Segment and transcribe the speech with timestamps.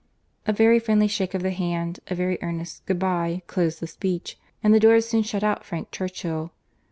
[0.47, 4.35] A very friendly shake of the hand, a very earnest "Good bye," closed the speech,
[4.63, 6.51] and the door had soon shut out Frank Churchill.